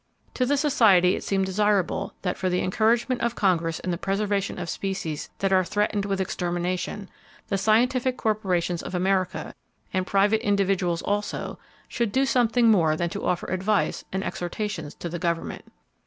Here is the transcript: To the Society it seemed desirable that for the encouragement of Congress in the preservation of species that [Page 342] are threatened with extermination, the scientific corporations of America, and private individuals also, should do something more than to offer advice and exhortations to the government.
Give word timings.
To 0.33 0.47
the 0.47 0.57
Society 0.57 1.15
it 1.15 1.23
seemed 1.23 1.45
desirable 1.45 2.15
that 2.23 2.35
for 2.35 2.49
the 2.49 2.61
encouragement 2.61 3.21
of 3.21 3.35
Congress 3.35 3.79
in 3.79 3.91
the 3.91 3.99
preservation 3.99 4.57
of 4.57 4.67
species 4.67 5.29
that 5.37 5.51
[Page 5.51 5.51
342] 5.51 5.57
are 5.61 5.73
threatened 5.73 6.05
with 6.07 6.19
extermination, 6.19 7.07
the 7.49 7.57
scientific 7.59 8.17
corporations 8.17 8.81
of 8.81 8.95
America, 8.95 9.53
and 9.93 10.07
private 10.07 10.41
individuals 10.41 11.03
also, 11.03 11.59
should 11.87 12.11
do 12.11 12.25
something 12.25 12.71
more 12.71 12.95
than 12.95 13.11
to 13.11 13.23
offer 13.27 13.45
advice 13.51 14.03
and 14.11 14.23
exhortations 14.23 14.95
to 14.95 15.07
the 15.07 15.19
government. 15.19 15.69